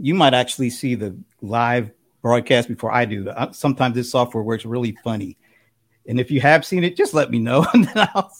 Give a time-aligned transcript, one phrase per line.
[0.00, 1.90] you might actually see the live
[2.22, 3.28] broadcast before I do.
[3.28, 5.36] Uh, sometimes this software works really funny.
[6.06, 8.32] And if you have seen it, just let me know and then I'll,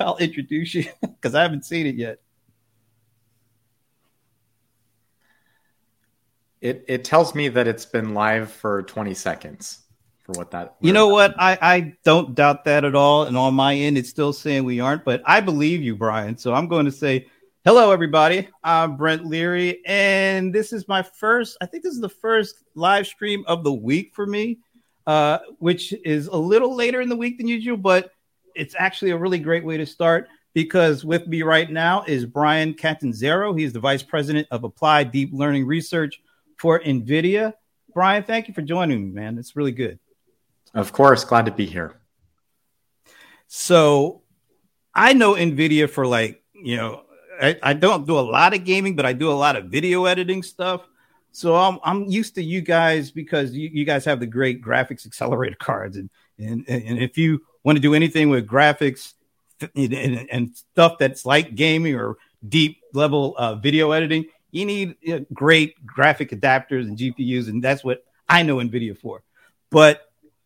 [0.00, 2.18] I'll introduce you because I haven't seen it yet.
[6.60, 9.80] It, it tells me that it's been live for 20 seconds
[10.24, 10.76] for what that.
[10.80, 11.34] You know what?
[11.38, 13.24] I, I don't doubt that at all.
[13.24, 16.38] And on my end, it's still saying we aren't, but I believe you, Bryan.
[16.38, 17.26] So I'm going to say
[17.66, 18.48] Hello, everybody.
[18.62, 23.08] I'm Brent Leary, and this is my first, I think this is the first live
[23.08, 24.60] stream of the week for me,
[25.08, 28.12] uh, which is a little later in the week than usual, but
[28.54, 32.72] it's actually a really great way to start because with me right now is Bryan
[32.72, 33.52] Catanzaro.
[33.52, 36.22] He's the Vice President of Applied Deep Learning Research
[36.58, 37.52] for NVIDIA.
[37.92, 39.38] Bryan, thank you for joining me, man.
[39.38, 39.98] It's really good.
[40.72, 41.24] Of course.
[41.24, 41.96] Glad to be here.
[43.48, 44.22] So
[44.94, 47.02] I know NVIDIA for like, you know,
[47.40, 50.04] I, I, don't do a lot of gaming, but I do a lot of video
[50.04, 50.86] editing stuff.
[51.32, 55.06] So I'm I'm used to you guys because you, you guys have the great graphics
[55.06, 59.12] accelerator cards, and and and if you want to do anything with graphics
[59.74, 62.16] and, and, and stuff that's like gaming or
[62.48, 67.84] deep level uh, video editing, you need uh, great graphic adapters and GPUs, and that's
[67.84, 69.22] what I know NVIDIA for.
[69.70, 70.02] But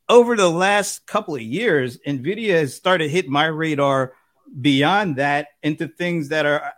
[0.08, 4.14] over the last couple of years, NVIDIA has started hit my radar
[4.60, 6.72] beyond that into things that are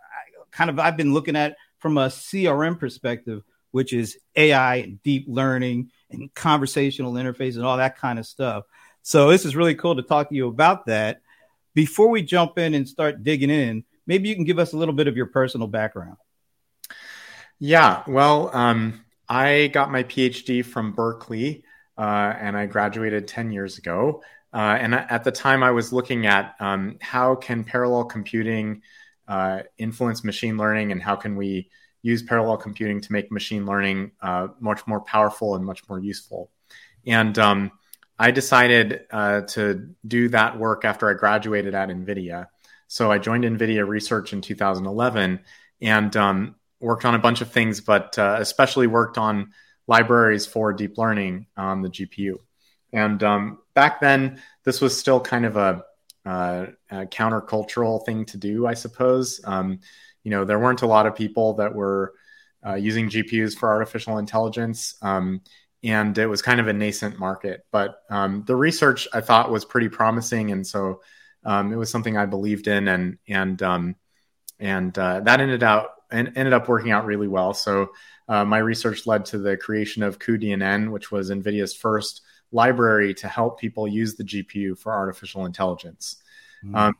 [0.53, 5.25] kind of I've been looking at from a CRM perspective, which is AI and deep
[5.27, 8.65] learning and conversational interface and all that kind of stuff.
[9.01, 11.21] So this is really cool to talk to you about that.
[11.73, 14.93] Before we jump in and start digging in, maybe you can give us a little
[14.93, 16.17] bit of your personal background.
[17.59, 21.63] Yeah, well, um, I got my PhD from Berkeley,
[21.97, 24.21] uh, and I graduated ten years ago.
[24.53, 28.83] Uh, and at the time, I was looking at um, how can parallel computing
[29.27, 31.69] uh, influence machine learning and how can we
[32.01, 36.51] use parallel computing to make machine learning uh, much more powerful and much more useful.
[37.07, 37.71] And um,
[38.19, 42.47] I decided uh, to do that work after I graduated at NVIDIA.
[42.87, 45.39] So I joined NVIDIA Research in 2011
[45.81, 49.53] and um, worked on a bunch of things, but uh, especially worked on
[49.87, 52.35] libraries for deep learning on the GPU.
[52.91, 55.83] And um, back then, this was still kind of a
[56.25, 59.41] uh, a countercultural thing to do, I suppose.
[59.43, 59.79] Um,
[60.23, 62.13] you know, there weren't a lot of people that were
[62.65, 65.41] uh, using GPUs for artificial intelligence, um,
[65.83, 67.65] and it was kind of a nascent market.
[67.71, 71.01] But um, the research I thought was pretty promising, and so
[71.43, 73.95] um, it was something I believed in, and and um,
[74.59, 77.53] and uh, that ended out and ended up working out really well.
[77.53, 77.89] So
[78.29, 82.21] uh, my research led to the creation of cuDNN, which was NVIDIA's first
[82.53, 86.17] library to help people use the GPU for artificial intelligence.
[86.63, 86.75] Mm-hmm.
[86.75, 86.95] Um,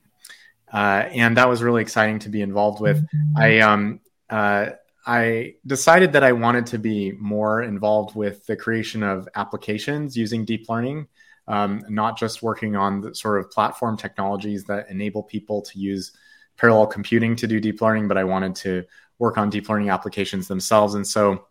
[0.71, 3.05] uh, and that was really exciting to be involved with.
[3.37, 3.99] I um,
[4.29, 4.71] uh,
[5.05, 10.45] I decided that I wanted to be more involved with the creation of applications using
[10.45, 11.07] deep learning,
[11.47, 16.13] um, not just working on the sort of platform technologies that enable people to use
[16.57, 18.85] parallel computing to do deep learning, but I wanted to
[19.19, 20.93] work on deep learning applications themselves.
[20.93, 21.47] And so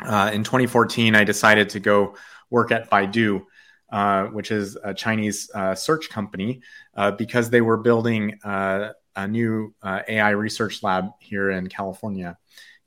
[0.00, 2.16] uh, in 2014, I decided to go
[2.54, 3.44] work at Baidu,
[3.90, 6.62] uh, which is a Chinese uh, search company,
[6.96, 12.38] uh, because they were building uh, a new uh, AI research lab here in California,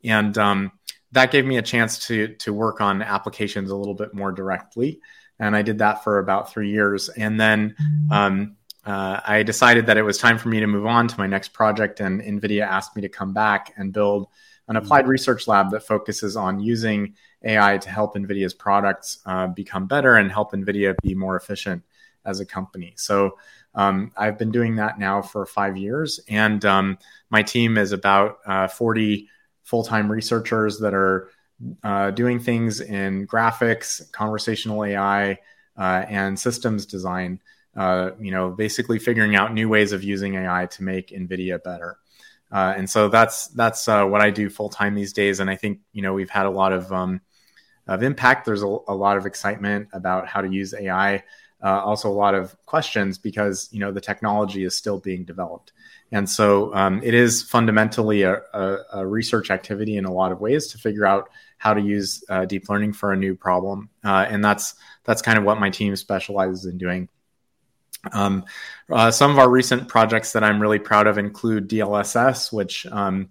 [0.03, 0.72] and um,
[1.11, 5.01] that gave me a chance to to work on applications a little bit more directly.
[5.39, 7.75] And I did that for about three years, and then
[8.09, 8.55] um,
[8.88, 11.49] uh, I decided that it was time for me to move on to my next
[11.49, 11.99] project.
[11.99, 14.28] And NVIDIA asked me to come back and build
[14.67, 19.88] an applied research lab that focuses on using AI to help NVIDIA's products uh, become
[19.88, 21.83] better and help NVIDIA be more efficient
[22.25, 22.94] as a company.
[22.97, 23.38] So
[23.75, 26.97] um, I've been doing that now for five years, and um,
[27.29, 29.29] my team is about uh, 40
[29.63, 31.29] full time researchers that are
[31.84, 35.39] uh, doing things in graphics, conversational AI,
[35.78, 37.39] uh, and systems design.
[37.75, 41.97] Uh, you know, basically figuring out new ways of using AI to make NVIDIA better.
[42.52, 45.40] Uh, and so that's that's uh, what I do full time these days.
[45.40, 47.22] And I think you know we've had a lot of um,
[47.88, 48.46] of impact.
[48.46, 51.23] There's a, a, lot of excitement about how to use AI.
[51.64, 55.73] Uh, also, a lot of questions because you know the technology is still being developed,
[56.11, 60.40] and so um, it is fundamentally a, a, a, research activity in a lot of
[60.40, 63.90] ways to figure out how to use uh, deep learning for a new problem.
[64.03, 67.09] Uh, and that's that's kind of what my team specializes in doing.
[68.13, 68.45] Um,
[68.89, 73.29] uh, some of our recent projects that I'm really proud of include DLSS, which um,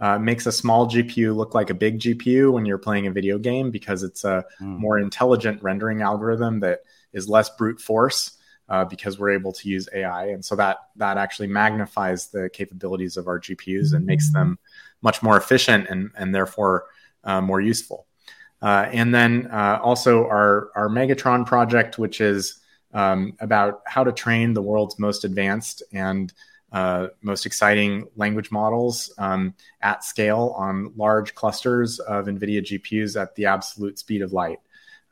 [0.00, 3.38] uh, makes a small GPU look like a big GPU when you're playing a video
[3.38, 4.78] game because it's a mm.
[4.78, 6.80] more intelligent rendering algorithm that
[7.12, 8.38] is less brute force
[8.68, 13.16] uh, because we're able to use AI, and so that that actually magnifies the capabilities
[13.16, 14.58] of our GPUs and makes them
[15.00, 16.86] much more efficient and and therefore
[17.24, 18.06] uh, more useful.
[18.60, 22.57] Uh, and then uh, also our our Megatron project, which is
[22.94, 26.32] um, about how to train the world's most advanced and
[26.72, 33.34] uh, most exciting language models um, at scale on large clusters of NVIDIA GPUs at
[33.36, 34.58] the absolute speed of light.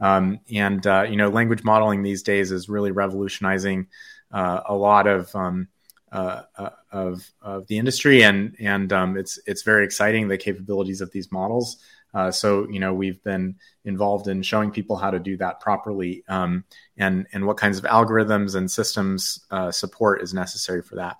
[0.00, 3.87] Um, and uh, you know, language modeling these days is really revolutionizing
[4.31, 5.69] uh, a lot of um,
[6.12, 11.00] uh, uh, of of the industry, and and um, it's it's very exciting the capabilities
[11.00, 11.78] of these models.
[12.16, 13.54] Uh, so you know we've been
[13.84, 16.64] involved in showing people how to do that properly, um,
[16.96, 21.18] and and what kinds of algorithms and systems uh, support is necessary for that.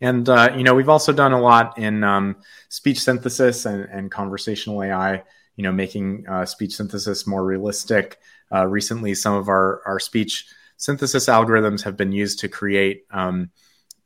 [0.00, 2.36] And uh, you know we've also done a lot in um,
[2.68, 5.24] speech synthesis and, and, conversational AI.
[5.56, 8.18] You know, making uh, speech synthesis more realistic.
[8.52, 10.46] recently, some of our our speech
[10.76, 13.50] synthesis algorithms have been used to create um,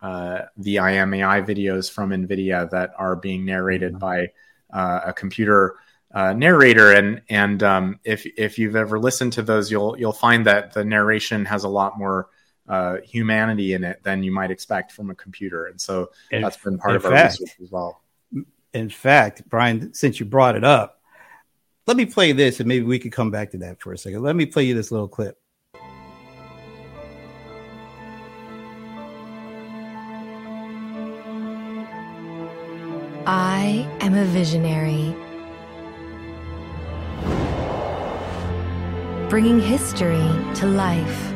[0.00, 3.98] uh, the I AM AI videos from NVIDIA that are being narrated mm-hmm.
[3.98, 4.28] by
[4.72, 5.76] uh, a computer
[6.12, 6.92] uh, narrator.
[6.92, 10.84] And and um, if if you've ever listened to those, you'll you'll find that the
[10.84, 12.28] narration has a lot more
[12.68, 15.66] uh, humanity in it than you might expect from a computer.
[15.66, 18.02] And so in, that's been part of fact, our research as well.
[18.72, 21.00] In fact, Bryan, since you brought it up,
[21.86, 24.22] let me play this, and maybe we could come back to that for a second.
[24.22, 25.36] Let me play you this little clip.
[33.26, 35.14] I am a visionary.
[39.30, 41.32] Bringing history to life.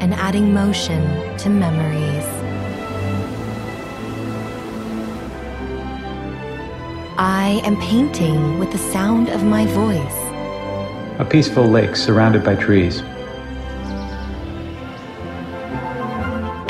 [0.00, 1.02] And adding motion
[1.38, 2.26] to memories.
[7.16, 10.18] I am painting with the sound of my voice.
[11.18, 13.02] A peaceful lake surrounded by trees.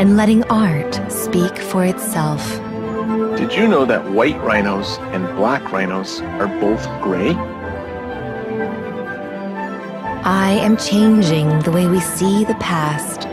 [0.05, 2.64] and letting art speak for itself.
[3.37, 7.33] Did you know that white rhinos and black rhinos are both gray?
[10.23, 13.27] I am changing the way we see the past.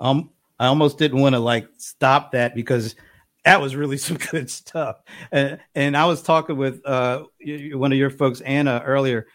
[0.00, 2.96] Um, I almost didn't want to like stop that because
[3.44, 4.96] that was really some good stuff.
[5.30, 9.26] And, and I was talking with uh, one of your folks, Anna, earlier,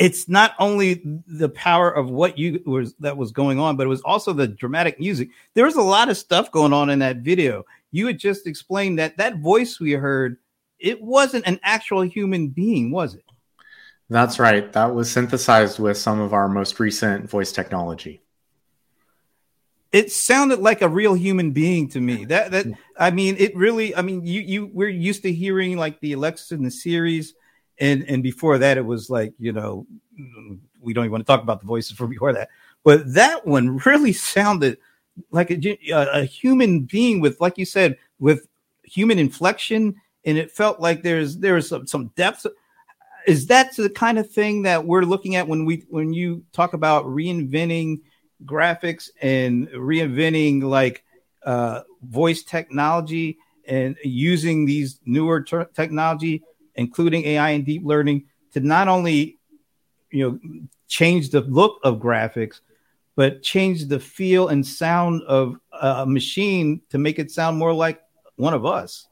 [0.00, 3.90] it's not only the power of what you was that was going on, but it
[3.90, 5.28] was also the dramatic music.
[5.52, 7.66] There was a lot of stuff going on in that video.
[7.92, 10.38] You had just explained that that voice we heard,
[10.78, 13.24] it wasn't an actual human being, was it?
[14.08, 14.72] That's right.
[14.72, 18.22] That was synthesized with some of our most recent voice technology.
[19.92, 22.24] It sounded like a real human being to me.
[22.24, 22.74] That that mm.
[22.98, 23.94] I mean, it really.
[23.94, 27.34] I mean, you you we're used to hearing like the Alexa in the Siris
[27.80, 29.86] and and before that it was like you know
[30.80, 32.48] we don't even want to talk about the voices from before that.
[32.84, 34.78] But that one really sounded
[35.30, 38.46] like a, a human being with like you said with
[38.84, 39.94] human inflection
[40.24, 42.46] and it felt like there's there's some, some depth.
[43.26, 46.72] Is that the kind of thing that we're looking at when we when you talk
[46.72, 48.00] about reinventing
[48.44, 51.04] graphics and reinventing like
[51.44, 56.42] uh, voice technology and using these newer ter- technology
[56.74, 59.38] including AI and deep learning, to not only
[60.10, 60.58] you know
[60.88, 62.60] change the look of graphics,
[63.16, 68.00] but change the feel and sound of a machine to make it sound more like
[68.36, 69.06] one of us.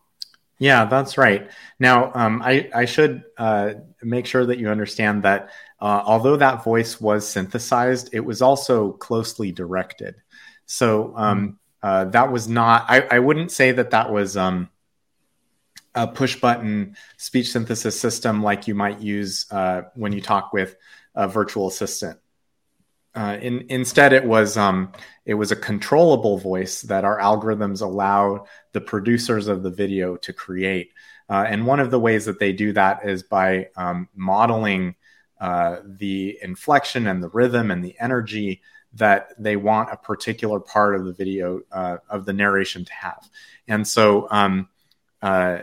[0.58, 1.50] Yeah, that's right.
[1.78, 5.50] Now, um, I, I should uh, make sure that you understand that
[5.80, 10.16] uh, although that voice was synthesized, it was also closely directed.
[10.66, 12.86] So um, uh, that was not.
[12.88, 14.36] I, I wouldn't say that that was.
[14.36, 14.68] Um,
[15.98, 20.76] a push button speech synthesis system like you might use uh, when you talk with
[21.16, 22.18] a virtual assistant.
[23.16, 24.92] Uh, in, instead, it was um,
[25.26, 30.32] it was a controllable voice that our algorithms allow the producers of the video to
[30.32, 30.92] create.
[31.28, 34.94] Uh, and one of the ways that they do that is by um, modeling
[35.40, 38.62] uh, the inflection and the rhythm and the energy
[38.94, 43.28] that they want a particular part of the video uh, of the narration to have.
[43.66, 44.68] And so um,
[45.20, 45.62] uh,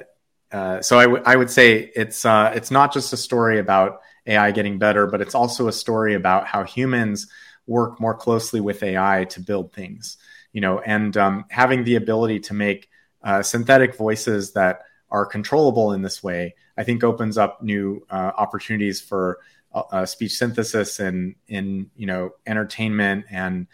[0.52, 4.02] uh, so I, w- I would say it's uh, it's not just a story about
[4.28, 7.28] AI getting better, but it's also a story about how humans
[7.68, 10.18] work more closely with AI to build things.
[10.54, 12.90] You know, and um, having the ability to make
[13.24, 18.32] uh, synthetic voices that are controllable in this way, I think opens up new uh,
[18.38, 19.40] opportunities for
[19.74, 23.68] uh, speech synthesis and in you know entertainment and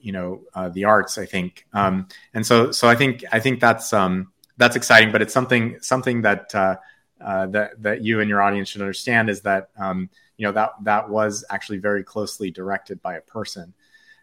[0.00, 1.18] you know the arts.
[1.18, 5.12] I think, um, and so so I think I think that's um, that's exciting.
[5.12, 6.76] But it's something something that uh,
[7.20, 10.70] uh, that that you and your audience should understand is that um, you know that
[10.82, 13.74] that was actually very closely directed by a person.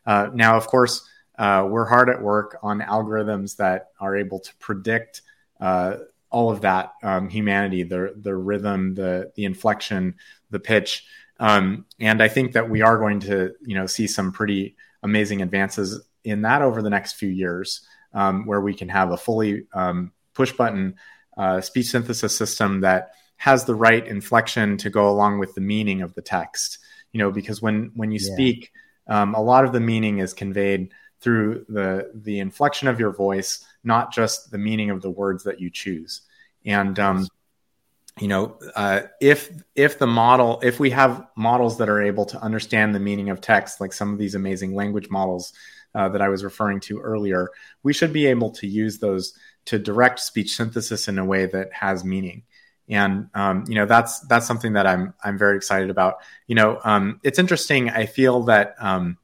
[0.06, 1.08] Uh, now, of course,
[1.38, 5.22] uh, we're hard at work on algorithms that are able to predict
[5.60, 5.98] uh,
[6.30, 10.16] all of that um, humanity, the the rhythm, the the inflection,
[10.50, 11.06] the pitch,
[11.40, 15.42] um, and I think that we are going to you know see some pretty amazing
[15.42, 17.82] advances in that over the next few years,
[18.14, 20.96] um, where we can have a fully um, push button
[21.38, 26.02] uh, speech synthesis system that has the right inflection to go along with the meaning
[26.02, 26.80] of the text.
[27.12, 28.34] You know, because when when you yeah.
[28.34, 28.72] speak,
[29.08, 33.66] um, a lot of the meaning is conveyed through the the inflection of your voice,
[33.84, 36.22] not just the meaning of the words that you choose.
[36.66, 37.28] And um,
[38.20, 42.42] you know, uh, if if the model, if we have models that are able to
[42.42, 45.54] understand the meaning of text, like some of these amazing language models
[45.96, 47.50] uh, that I was referring to earlier,
[47.84, 49.34] we should be able to use those
[49.66, 52.44] to direct speech synthesis in a way that has meaning.
[52.90, 56.18] And um, you know, that's that's something that I'm I'm very excited about.
[56.48, 57.90] You know, um, it's interesting.
[57.90, 59.18] I feel that um,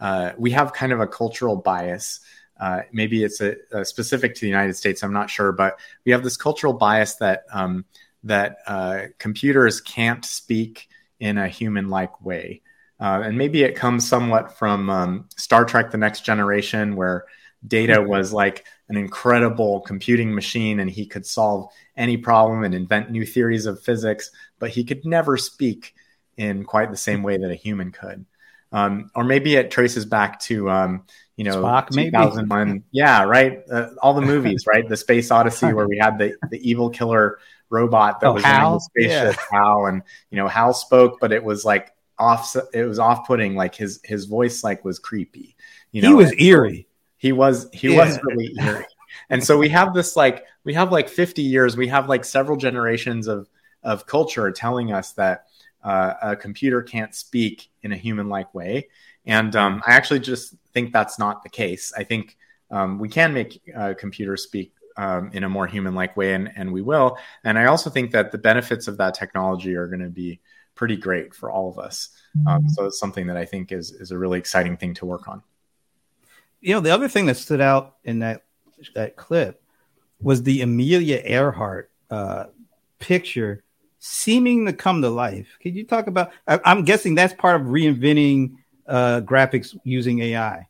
[0.00, 2.20] uh, we have kind of a cultural bias.
[2.60, 5.02] Uh, maybe it's a, a, specific to the United States.
[5.02, 7.84] I'm not sure, but we have this cultural bias that um,
[8.24, 10.88] that uh, computers can't speak
[11.20, 12.62] in a human-like way,
[13.00, 17.24] uh, and maybe it comes somewhat from um, Star Trek: The Next Generation, where
[17.66, 18.08] Data mm-hmm.
[18.08, 23.26] was like an incredible computing machine, and he could solve any problem and invent new
[23.26, 25.94] theories of physics, but he could never speak
[26.36, 28.24] in quite the same way that a human could.
[28.72, 31.04] Um, or maybe it traces back to um,
[31.36, 32.68] you know Spock, 2001.
[32.68, 32.82] Maybe.
[32.92, 33.60] Yeah, right.
[33.70, 34.86] Uh, all the movies, right?
[34.86, 37.38] The Space Odyssey, where we had the the evil killer
[37.70, 38.68] robot that oh, was Hal?
[38.68, 39.58] in the spaceship, yeah.
[39.58, 42.54] Hal, and you know Hal spoke, but it was like off.
[42.74, 43.54] It was off putting.
[43.54, 45.56] Like his his voice like was creepy.
[45.92, 46.87] You know, he was eerie.
[47.18, 48.04] He was he yeah.
[48.04, 48.86] was really eerie.
[49.30, 51.76] And so we have this like we have like 50 years.
[51.76, 53.48] We have like several generations of
[53.82, 55.46] of culture telling us that
[55.82, 58.88] uh, a computer can't speak in a human like way.
[59.26, 61.92] And um, I actually just think that's not the case.
[61.96, 62.36] I think
[62.70, 66.50] um, we can make uh, computers speak um, in a more human like way, and,
[66.56, 67.18] and we will.
[67.44, 70.40] And I also think that the benefits of that technology are going to be
[70.74, 72.10] pretty great for all of us.
[72.46, 75.28] Um, so it's something that I think is, is a really exciting thing to work
[75.28, 75.42] on.
[76.60, 78.44] You know, the other thing that stood out in that
[78.94, 79.62] that clip
[80.20, 82.44] was the Amelia Earhart uh,
[82.98, 83.62] picture
[83.98, 85.48] seeming to come to life.
[85.62, 86.32] Could you talk about?
[86.46, 88.54] I, am guessing that's part of reinventing
[88.86, 90.66] uh, graphics using AI.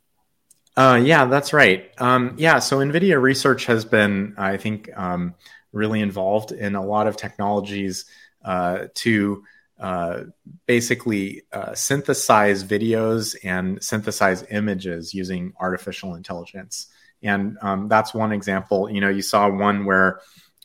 [0.77, 1.91] Uh, yeah, that's right.
[1.99, 5.35] Um, yeah, so NVIDIA research has been, I think, um,
[5.73, 8.05] really involved in a lot of technologies
[8.45, 9.45] uh, to
[9.81, 10.25] uh,
[10.67, 16.89] basically uh, synthesize videos and synthesize images using artificial intelligence.
[17.23, 18.91] And um, that's one example.
[18.91, 20.21] You know, you saw one where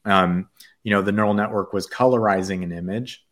[0.06, 0.50] um,
[0.84, 3.26] you know the neural network was colorizing an image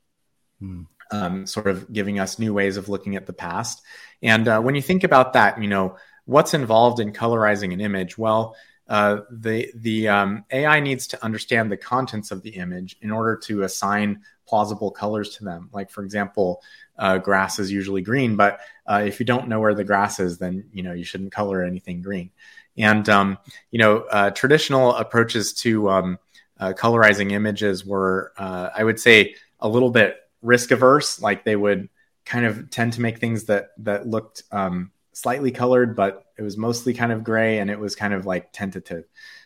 [0.59, 0.83] hmm.
[1.11, 3.81] um, sort of giving us new ways of looking at the past
[4.23, 5.95] and uh, when you think about that you know
[6.25, 8.55] what's involved in colorizing an image well
[8.87, 13.35] uh, the the um, AI needs to understand the contents of the image in order
[13.37, 15.69] to assign plausible colors to them.
[15.71, 16.61] Like for example,
[16.97, 20.37] uh, grass is usually green, but uh, if you don't know where the grass is,
[20.37, 22.31] then you know you shouldn't color anything green.
[22.77, 23.37] And um,
[23.69, 26.19] you know uh, traditional approaches to um,
[26.59, 31.21] uh, colorizing images were, uh, I would say, a little bit risk averse.
[31.21, 31.89] Like they would
[32.23, 36.57] kind of tend to make things that that looked um, slightly colored, but it was
[36.57, 39.05] mostly kind of gray and it was kind of like tentative.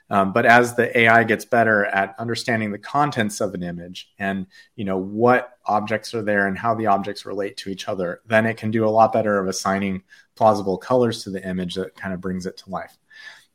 [0.10, 4.46] Um, but as the AI gets better at understanding the contents of an image and
[4.76, 8.46] you know what objects are there and how the objects relate to each other, then
[8.46, 10.04] it can do a lot better of assigning
[10.36, 12.98] plausible colors to the image that kind of brings it to life.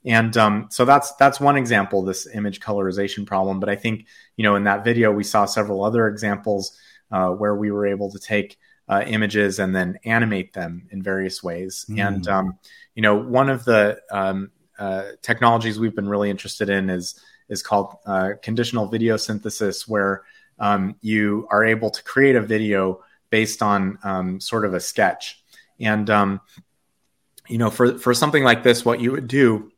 [0.05, 3.59] And um, so that's that's one example, this image colorization problem.
[3.59, 4.07] But I think
[4.37, 6.77] you know in that video we saw several other examples
[7.11, 8.59] uh, where we were able to take
[8.91, 11.87] uh, images and then animate them in various ways.
[11.89, 12.07] Mm.
[12.07, 12.59] And um,
[12.95, 17.19] you know one of the um, uh, technologies we've been really interested in is
[17.49, 20.25] is called uh, conditional video synthesis, where
[20.59, 25.43] um, you are able to create a video based on um, sort of a sketch.
[25.79, 26.41] And um,
[27.49, 29.71] you know for for something like this, what you would do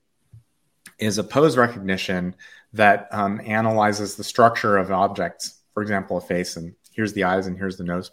[0.98, 2.34] is a pose recognition
[2.72, 7.46] that um, analyzes the structure of objects, for example, a face, and here's the eyes
[7.46, 8.10] and here's the nose,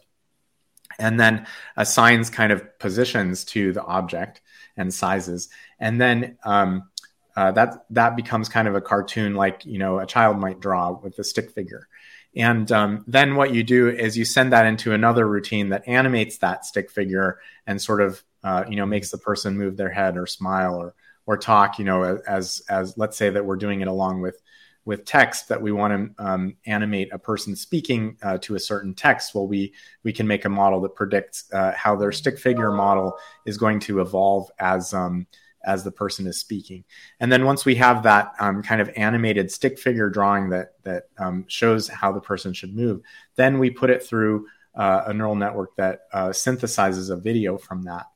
[1.00, 4.42] and then assigns kind of positions to the object
[4.78, 6.90] and sizes, and then um,
[7.36, 10.92] uh, that that becomes kind of a cartoon, like you know a child might draw
[10.92, 11.88] with a stick figure.
[12.36, 16.38] And um, then what you do is you send that into another routine that animates
[16.38, 20.18] that stick figure and sort of uh, you know makes the person move their head
[20.18, 20.94] or smile or
[21.26, 24.42] or talk, you know, as as let's say that we're doing it along with
[24.90, 28.96] with text that we want to um, animate a person speaking uh, to a certain
[28.96, 29.36] text.
[29.36, 33.16] Well, we we can make a model that predicts uh, how their stick figure model
[33.46, 35.28] is going to evolve as um,
[35.64, 36.84] as the person is speaking.
[37.20, 41.04] And then once we have that um, kind of animated stick figure drawing that that
[41.20, 43.02] um, shows how the person should move,
[43.36, 47.84] then we put it through uh, a neural network that uh, synthesizes a video from
[47.84, 48.08] that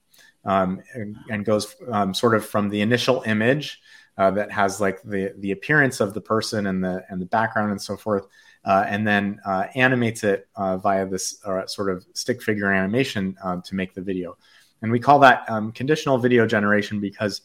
[0.45, 3.81] um, and, and, goes um, sort of from the initial image
[4.17, 7.71] uh, that has like the the appearance of the person and the and the background
[7.71, 8.27] and so forth.
[8.65, 13.35] Uh, and then uh, animates it uh, via this sort of stick figure animation
[13.65, 14.37] to make the video.
[14.81, 17.41] And we call that um, conditional video generation because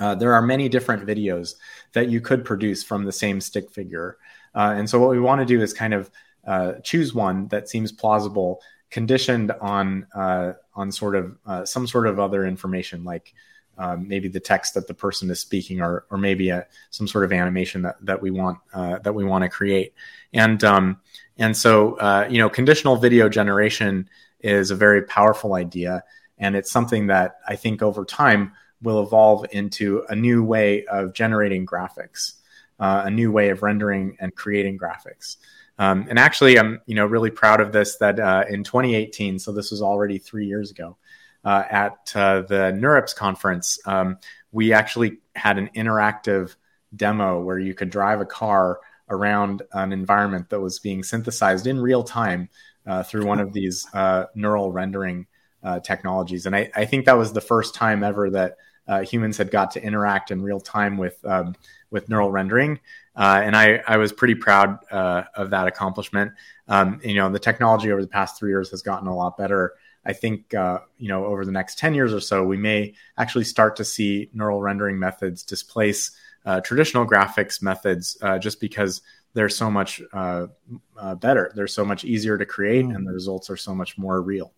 [0.00, 1.54] uh, there are many different videos
[1.92, 4.18] that you could produce from the same stick figure.
[4.54, 6.10] Uh, and so what we want to do is kind of
[6.46, 8.60] uh, choose one that seems plausible,
[8.90, 13.34] conditioned on uh, on sort of uh, some sort of other information, like
[13.76, 17.24] um, maybe the text that the person is speaking, or or maybe a, some sort
[17.24, 19.94] of animation that that we want uh, that we want to create.
[20.32, 21.00] And um,
[21.38, 24.08] and so you know, conditional video generation
[24.44, 26.04] is a very powerful idea.
[26.38, 31.14] And it's something that I think over time will evolve into a new way of
[31.14, 32.34] generating graphics,
[32.78, 35.36] uh, a new way of rendering and creating graphics.
[35.78, 37.96] Um, and actually, I'm you know really proud of this.
[37.96, 40.96] That uh, in 2018, so this was already three years ago,
[41.44, 44.18] uh, at uh, the NeurIPS conference, um,
[44.52, 46.54] we actually had an interactive
[46.94, 48.78] demo where you could drive a car
[49.08, 52.48] around an environment that was being synthesized in real time
[52.86, 55.26] uh, through one of these uh, neural rendering
[55.62, 56.46] uh, technologies.
[56.46, 59.70] And I, I, think that was the first time ever that uh, humans had got
[59.72, 61.54] to interact in real time with um,
[61.90, 62.80] with neural rendering.
[63.16, 66.32] Uh, and I, I was pretty proud uh, of that accomplishment.
[66.66, 69.74] Um, you know, the technology over the past three years has gotten a lot better.
[70.04, 73.44] I think uh, you know over the next ten years or so, we may actually
[73.44, 76.10] start to see neural rendering methods displace
[76.44, 79.00] uh, traditional graphics methods, just because
[79.32, 81.52] they're so much better.
[81.54, 82.94] They're so much easier to create, mm.
[82.94, 84.52] and the results are so much more real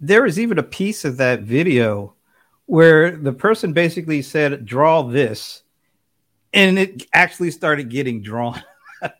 [0.00, 2.15] there is even a piece of that video
[2.66, 5.62] where the person basically said, "Draw this,"
[6.52, 8.62] and it actually started getting drawn.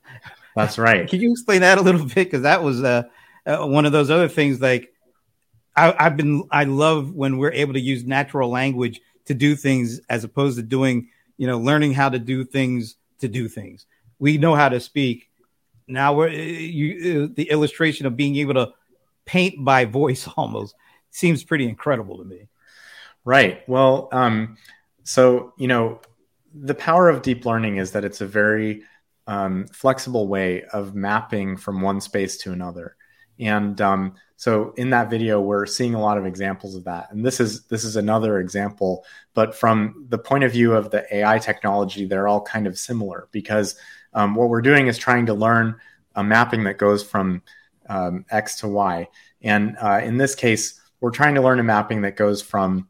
[0.57, 1.09] That's right.
[1.09, 2.15] Can you explain that a little bit?
[2.15, 3.05] Because that was uh,
[3.45, 4.61] uh, one of those other things.
[4.61, 4.93] Like
[5.77, 10.01] I, I've been, I love when we're able to use natural language to do things
[10.09, 13.87] as opposed to doing, you know, learning how to do things to do things.
[14.19, 15.29] We know how to speak.
[15.87, 18.73] Now we're you, uh, the illustration of being able to
[19.27, 20.75] paint by voice almost
[21.11, 22.49] seems pretty incredible to me.
[23.27, 23.69] Right.
[23.69, 24.57] Well, um,
[25.03, 26.01] so you know,
[26.55, 28.85] the power of deep learning is that it's a very
[29.27, 32.97] um, flexible way of mapping from one space to another.
[33.41, 37.09] And um, so in that video, we're seeing a lot of examples of that.
[37.11, 41.05] And this is this is another example, but from the point of view of the
[41.13, 43.75] AI technology, they're all kind of similar because
[44.15, 45.75] um, what we're doing is trying to learn
[46.15, 47.43] a mapping that goes from
[47.89, 49.09] um, X to Y.
[49.43, 52.89] And uh, in this case, we're trying to learn a mapping that goes from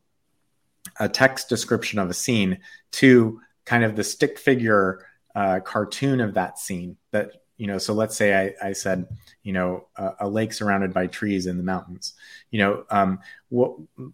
[1.00, 2.59] a text description of a scene
[2.92, 5.04] to kind of the stick figure
[5.35, 9.06] uh, cartoon of that scene that you know so let's say i, I said
[9.42, 12.14] you know a, a, lake surrounded by trees in the mountains.
[12.50, 13.72] You know um, what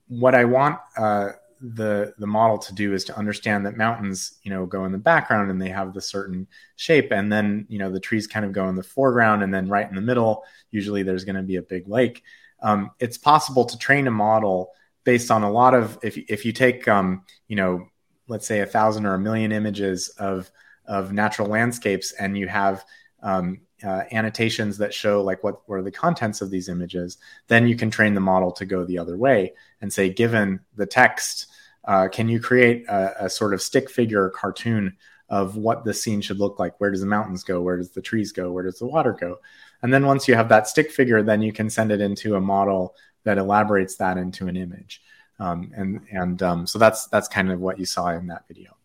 [0.08, 4.50] what i want uh, the the model to do is to understand that mountains you
[4.50, 7.90] know go in the background and they have the certain shape and then you know
[7.90, 11.04] the trees kind of go in the foreground and then right in the middle usually
[11.04, 12.24] there's going to be a big lake.
[12.62, 14.70] Um, it's possible to train a model
[15.04, 17.86] based on a lot of if, if you take um, you know
[18.28, 20.50] let's say a thousand or a million images of
[20.86, 22.84] of natural landscapes and you have
[23.22, 27.76] um, uh, annotations that show like what were the contents of these images then you
[27.76, 31.46] can train the model to go the other way and say given the text
[31.84, 34.96] uh, can you create a, a, sort of stick figure cartoon
[35.28, 36.78] of what the scene should look like?
[36.78, 37.60] Where does the mountains go?
[37.60, 38.52] Where does the trees go?
[38.52, 39.38] Where does the water go?
[39.82, 42.40] And then once you have that stick figure, then you can send it into a
[42.40, 45.00] model that elaborates that into an image.
[45.38, 48.76] Um, and and um, so that's that's kind of what you saw in that video.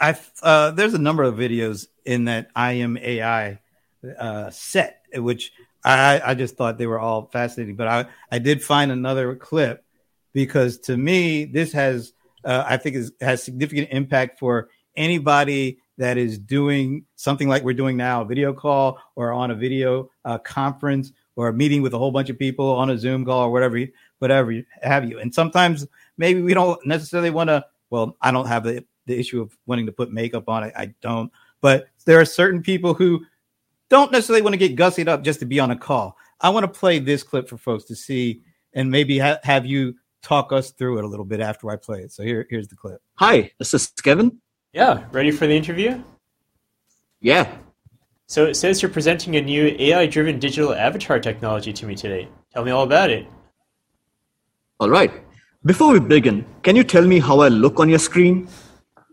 [0.00, 3.60] I uh, there's a number of videos in that I am AI
[4.18, 5.52] uh, set, which
[5.84, 7.76] I, I just thought they were all fascinating.
[7.76, 9.84] But I, I did find another clip
[10.32, 12.12] because to me, this has,
[12.44, 17.74] uh, I think, is, has significant impact for anybody that is doing something like we're
[17.74, 21.94] doing now, a video call or on a video uh, conference or a meeting with
[21.94, 23.80] a whole bunch of people on a Zoom call or whatever,
[24.18, 25.18] whatever have you.
[25.18, 27.64] And sometimes maybe we don't necessarily want to.
[27.90, 30.64] Well, I don't have the the issue of wanting to put makeup on.
[30.64, 30.72] it.
[30.76, 31.30] I don't.
[31.60, 33.24] But there are certain people who
[33.88, 36.16] don't necessarily want to get gussied up just to be on a call.
[36.40, 38.42] I want to play this clip for folks to see
[38.72, 42.00] and maybe ha- have you talk us through it a little bit after I play
[42.00, 42.12] it.
[42.12, 43.00] So here, here's the clip.
[43.16, 44.40] Hi, this is Kevin.
[44.72, 46.02] Yeah, ready for the interview?
[47.20, 47.54] Yeah.
[48.26, 52.28] So it says you're presenting a new AI-driven digital avatar technology to me today.
[52.52, 53.26] Tell me all about it.
[54.80, 55.12] All right.
[55.66, 58.48] Before we begin, can you tell me how I look on your screen?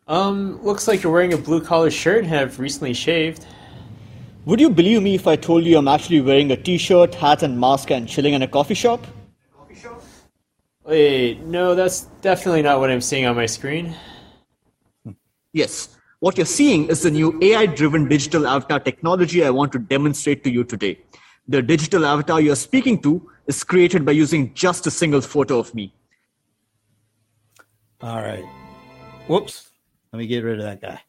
[0.07, 3.45] Um, looks like you're wearing a blue collar shirt and have recently shaved.
[4.45, 7.43] Would you believe me if I told you I'm actually wearing a t shirt, hat,
[7.43, 9.05] and mask and chilling in a coffee shop?
[10.83, 13.95] Wait, no, that's definitely not what I'm seeing on my screen.
[15.53, 19.79] Yes, what you're seeing is the new AI driven digital avatar technology I want to
[19.79, 20.99] demonstrate to you today.
[21.47, 25.73] The digital avatar you're speaking to is created by using just a single photo of
[25.73, 25.95] me.
[28.01, 28.45] All right.
[29.27, 29.71] Whoops.
[30.13, 31.01] Let me get rid of that guy.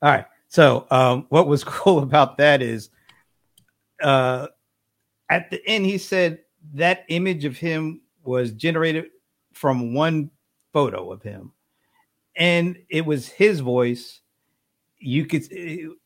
[0.00, 0.24] All right.
[0.48, 2.88] So, um, what was cool about that is,
[4.02, 4.46] uh,
[5.28, 6.38] at the end, he said
[6.72, 9.06] that image of him was generated
[9.52, 10.30] from one
[10.72, 11.52] photo of him,
[12.36, 14.22] and it was his voice.
[14.98, 15.46] You could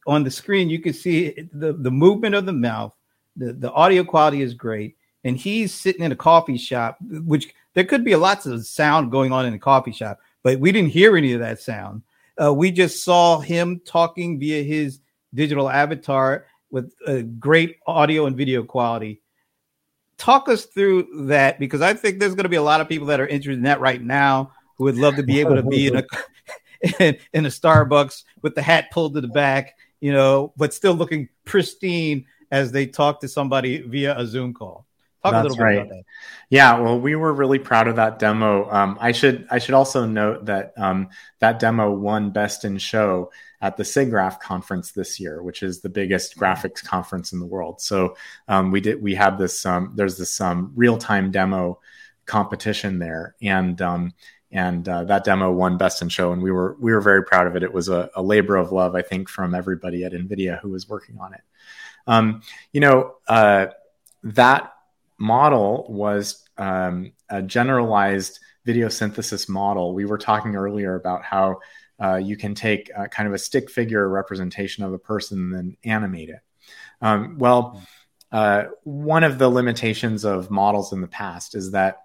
[0.06, 2.92] on the screen, you could see the the movement of the mouth.
[3.36, 7.84] the The audio quality is great, and he's sitting in a coffee shop, which there
[7.84, 11.16] could be lots of sound going on in a coffee shop, but we didn't hear
[11.16, 12.02] any of that sound
[12.40, 15.00] uh, we just saw him talking via his
[15.34, 19.20] digital avatar with a great audio and video quality.
[20.16, 23.06] Talk us through that because I think there's going to be a lot of people
[23.08, 25.86] that are interested in that right now who would love to be able to be
[25.86, 26.04] in a
[27.00, 30.94] in, in a Starbucks with the hat pulled to the back, you know, but still
[30.94, 34.86] looking pristine as they talk to somebody via a Zoom call.
[35.22, 35.86] Talk That's right.
[36.48, 38.70] Yeah, well, we were really proud of that demo.
[38.70, 43.30] Um, I should I should also note that um, that demo won Best in Show
[43.60, 47.82] at the SIGGRAPH conference this year, which is the biggest graphics conference in the world.
[47.82, 48.16] So
[48.48, 51.80] um, we did we had this um, there's this um, real time demo
[52.24, 54.14] competition there, and um,
[54.52, 57.46] and uh, that demo won Best in Show, and we were we were very proud
[57.46, 57.62] of it.
[57.62, 60.88] It was a, a labor of love, I think, from everybody at NVIDIA who was
[60.88, 61.42] working on it.
[62.72, 63.66] you know uh,
[64.22, 64.72] that
[65.18, 69.94] model was um, a generalized video synthesis model.
[69.94, 71.60] We were talking earlier about how
[72.02, 75.54] uh, you can take uh, kind of a stick figure representation of a person and
[75.54, 76.40] then animate it.
[77.02, 77.82] Um, well,
[78.32, 82.04] uh, one of the limitations of models in the past is that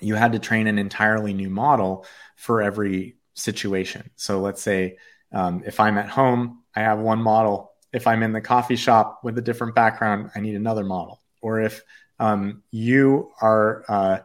[0.00, 2.06] you had to train an entirely new model
[2.36, 4.10] for every situation.
[4.16, 4.98] So let's say
[5.32, 7.72] um, if I'm at home, I have one model.
[7.92, 11.20] If I'm in the coffee shop with a different background, I need another model.
[11.40, 11.82] Or if
[12.18, 14.18] um, you are uh,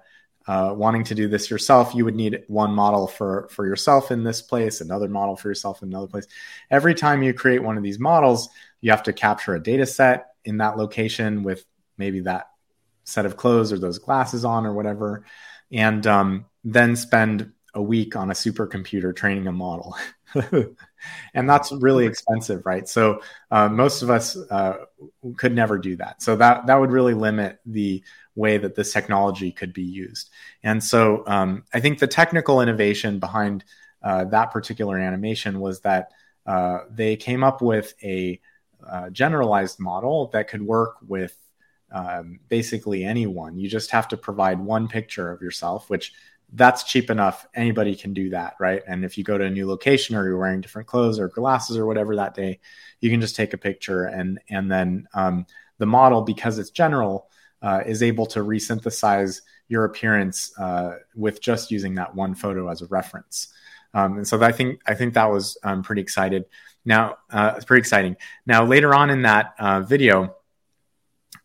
[0.47, 4.23] uh, wanting to do this yourself, you would need one model for for yourself in
[4.23, 6.27] this place, another model for yourself in another place.
[6.69, 8.49] Every time you create one of these models,
[8.81, 11.65] you have to capture a data set in that location with
[11.97, 12.49] maybe that
[13.05, 15.25] set of clothes or those glasses on or whatever,
[15.73, 19.97] and um, then spend a week on a supercomputer training a model.
[21.33, 22.87] and that's really expensive, right?
[22.87, 24.77] So uh, most of us uh,
[25.37, 26.21] could never do that.
[26.21, 28.03] So that that would really limit the
[28.35, 30.29] way that this technology could be used.
[30.63, 33.63] And so um, I think the technical innovation behind
[34.01, 36.11] uh, that particular animation was that
[36.45, 38.39] uh, they came up with a
[38.87, 41.37] uh, generalized model that could work with
[41.93, 43.57] um, basically anyone.
[43.57, 46.13] You just have to provide one picture of yourself, which
[46.55, 47.47] that's cheap enough.
[47.55, 48.83] Anybody can do that, right?
[48.87, 51.77] And if you go to a new location or you're wearing different clothes or glasses
[51.77, 52.59] or whatever that day,
[52.99, 55.45] you can just take a picture and and then um,
[55.79, 57.29] the model, because it's general,
[57.61, 62.81] uh, is able to resynthesize your appearance uh, with just using that one photo as
[62.81, 63.47] a reference.
[63.93, 66.45] Um, and so I think I think that was um, pretty excited.
[66.85, 68.15] Now, uh, it's pretty exciting.
[68.45, 70.35] Now, later on in that uh, video,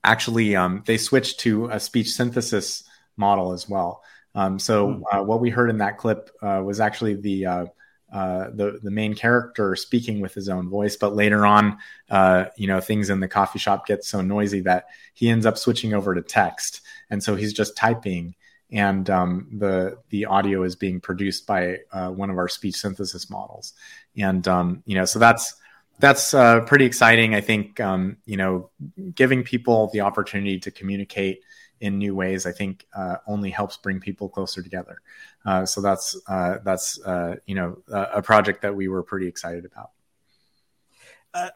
[0.04, 2.84] actually, um, they switched to a speech synthesis
[3.16, 4.02] model as well.
[4.34, 5.02] Um, so hmm.
[5.12, 7.66] uh, what we heard in that clip uh, was actually the, uh,
[8.12, 11.76] uh, the the main character speaking with his own voice, but later on,
[12.08, 15.58] uh, you know, things in the coffee shop get so noisy that he ends up
[15.58, 16.80] switching over to text,
[17.10, 18.34] and so he's just typing,
[18.70, 23.28] and um, the the audio is being produced by uh, one of our speech synthesis
[23.28, 23.74] models,
[24.16, 25.54] and um, you know, so that's
[25.98, 27.34] that's uh, pretty exciting.
[27.34, 28.70] I think um, you know,
[29.14, 31.42] giving people the opportunity to communicate
[31.80, 35.00] in new ways, I think uh, only helps bring people closer together.
[35.44, 39.64] Uh, so that's uh, that's uh, you know a project that we were pretty excited
[39.64, 39.90] about.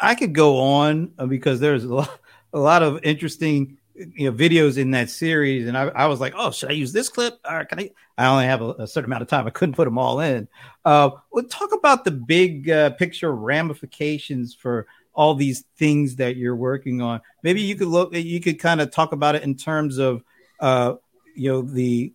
[0.01, 2.21] I could go on uh, because there's a lot,
[2.53, 6.35] a lot of interesting you know videos in that series, and I, I was like,
[6.37, 7.39] oh, should I use this clip?
[7.49, 7.91] Or can I?
[8.19, 9.47] I only have a, a certain amount of time.
[9.47, 10.49] I couldn't put them all in.
[10.85, 16.57] Uh, we'll talk about the big uh, picture ramifications for all these things that you're
[16.57, 17.21] working on.
[17.43, 20.23] Maybe you could look, you could kind of talk about it in terms of,
[20.61, 20.95] uh,
[21.35, 22.13] you know, the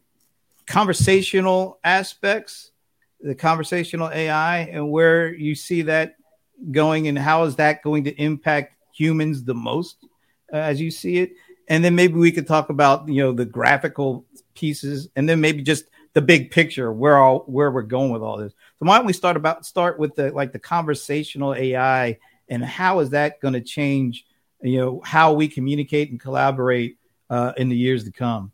[0.66, 2.72] conversational aspects,
[3.22, 6.16] the conversational AI, and where you see that
[6.72, 9.98] going, and how is that going to impact humans the most
[10.54, 11.34] uh, as you see it.
[11.68, 14.26] And then maybe we could talk about, you know, the graphical
[14.56, 18.38] pieces, and then maybe just the big picture where all where we're going with all
[18.38, 18.52] this.
[18.52, 22.18] So why don't we start about start with the like the conversational AI
[22.50, 24.26] and how is that going to change
[24.64, 26.98] you know how we communicate and collaborate
[27.30, 28.52] uh, in the years to come?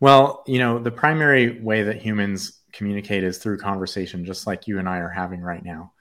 [0.00, 4.78] Well, you know, the primary way that humans communicate is through conversation, just like you
[4.78, 5.92] and I are having right now.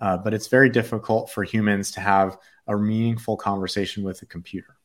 [0.00, 4.77] Uh, but it's very difficult for humans to have a meaningful conversation with a computer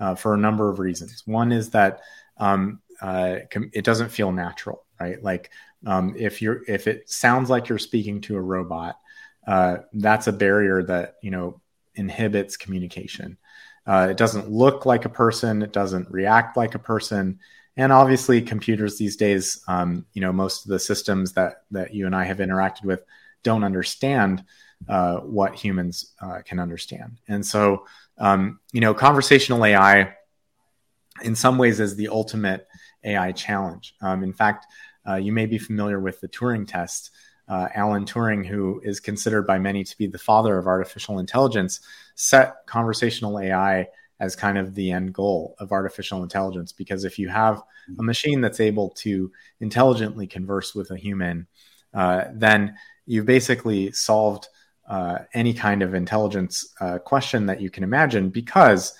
[0.00, 1.22] uh, for a number of reasons.
[1.26, 2.00] One is that
[2.38, 3.38] um, uh,
[3.72, 5.22] it doesn't feel natural, right?
[5.22, 5.50] Like
[5.86, 8.98] um, if you're if it sounds like you're speaking to a robot,
[9.46, 11.60] uh, that's a barrier that you know
[11.94, 13.36] inhibits communication.
[13.86, 15.62] Uh, it doesn't look like a person.
[15.62, 17.40] It doesn't react like a person.
[17.76, 22.06] And obviously, computers these days, um, you know, most of the systems that that you
[22.06, 23.02] and I have interacted with
[23.42, 24.44] don't understand
[24.88, 27.18] uh, what humans uh, can understand.
[27.28, 27.86] And so,
[28.18, 30.14] um, you know, conversational AI,
[31.22, 32.66] in some ways, is the ultimate
[33.04, 33.94] AI challenge.
[34.00, 34.66] Um, in fact,
[35.08, 37.10] uh, you may be familiar with the Turing test.
[37.48, 41.80] Uh, Alan Turing, who is considered by many to be the father of artificial intelligence,
[42.14, 43.88] set conversational AI
[44.20, 46.72] as kind of the end goal of artificial intelligence.
[46.72, 47.60] Because if you have
[47.98, 51.48] a machine that's able to intelligently converse with a human,
[51.92, 54.48] uh, then you've basically solved
[54.88, 58.92] uh, any kind of intelligence uh, question that you can imagine because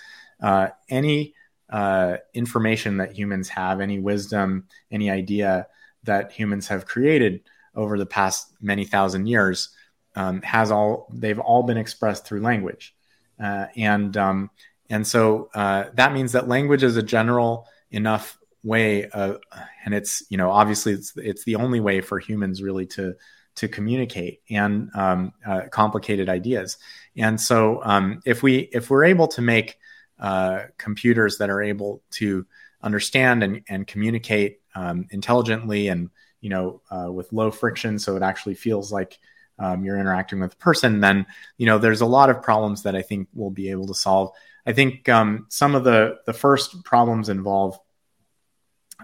[0.42, 1.34] uh, any
[1.70, 5.66] uh, information that humans have, any wisdom, any idea
[6.04, 7.40] that humans have created
[7.74, 9.70] over the past many thousand years
[10.14, 12.94] um, has all they've all been expressed through language.
[13.42, 14.50] Uh, and um,
[14.90, 19.38] and so that means that language is a general enough way, of,
[19.84, 23.14] and it's you know obviously it's it's the only way for humans really to
[23.56, 26.78] to communicate and um, uh, complicated ideas.
[27.16, 29.78] And so um, if we if we're able to make
[30.18, 32.46] uh, computers that are able to
[32.82, 36.10] understand and, and communicate um, intelligently and
[36.40, 39.18] you know uh, with low friction, so it actually feels like
[39.58, 41.26] um, you're interacting with a person, then
[41.58, 44.32] you know there's a lot of problems that I think we'll be able to solve.
[44.64, 47.78] I think um, some of the the first problems involve,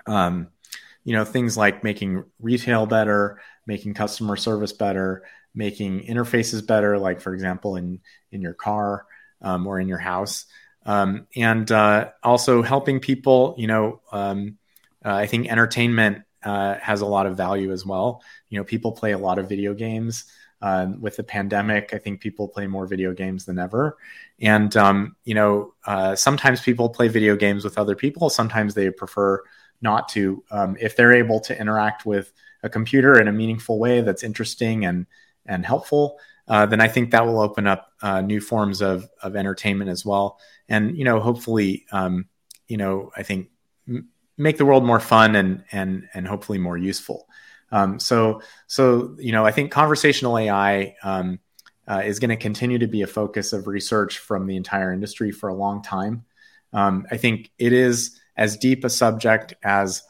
[0.06, 0.48] um,
[1.04, 5.22] you know, things like making retail better, making customer service better,
[5.54, 8.00] making interfaces better, like for example in
[8.32, 9.06] in your car
[9.42, 10.46] um, or in your house,
[10.86, 13.54] um, and uh, also helping people.
[13.58, 14.58] You know, um,
[15.04, 18.22] uh, I think entertainment uh, has a lot of value as well.
[18.48, 20.24] You know, people play a lot of video games.
[20.60, 23.96] Uh, with the pandemic, I think people play more video games than ever.
[24.40, 28.28] And, um, you know, uh, sometimes people play video games with other people.
[28.28, 29.40] Sometimes they prefer
[29.80, 30.42] not to.
[30.50, 34.84] Um, if they're able to interact with a computer in a meaningful way that's interesting
[34.84, 35.06] and,
[35.46, 36.18] and helpful,
[36.48, 40.04] uh, then I think that will open up uh, new forms of, of entertainment as
[40.04, 40.38] well.
[40.68, 42.26] And, you know, hopefully, um,
[42.66, 43.50] you know, I think
[43.86, 47.28] m- make the world more fun and, and, and hopefully more useful.
[47.70, 51.38] Um, so, so you know, I think conversational AI um,
[51.86, 55.30] uh, is going to continue to be a focus of research from the entire industry
[55.30, 56.24] for a long time.
[56.72, 60.02] Um, I think it is as deep a subject as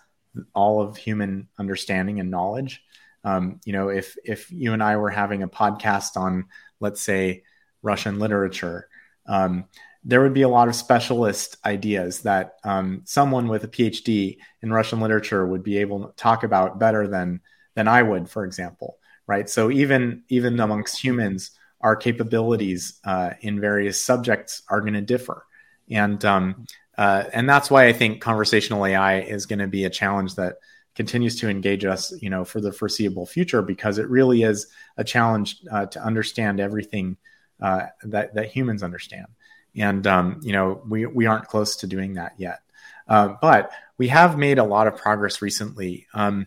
[0.55, 2.83] all of human understanding and knowledge.
[3.25, 6.47] Um, you know, if if you and I were having a podcast on,
[6.81, 7.43] let's say,
[7.83, 8.89] Russian literature,
[9.27, 9.65] um,
[10.05, 14.73] there would be a lot of specialist ideas that um, someone with a PhD in
[14.73, 17.41] Russian literature would be able to talk about better than
[17.75, 18.99] than I would, for example.
[19.27, 19.49] Right.
[19.51, 25.45] So even even amongst humans, our capabilities uh, in various subjects are going to differ,
[25.91, 26.67] and um,
[26.99, 30.57] uh, and that's why I think conversational AI is going to be a challenge that
[30.95, 34.67] continues to engage us, you know, for the foreseeable future because it really is
[34.99, 37.17] a challenge uh, to understand everything
[37.63, 39.29] uh, that that humans understand
[39.77, 42.61] and um, you know we we aren't close to doing that yet.
[43.07, 46.07] Uh, but we have made a lot of progress recently.
[46.13, 46.47] Um,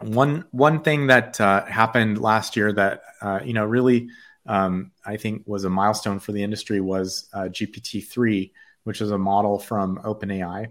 [0.00, 4.10] one one thing that uh, happened last year that uh, you know really
[4.46, 8.52] um, I think was a milestone for the industry was GPT three,
[8.88, 10.68] which is a model from OpenAI,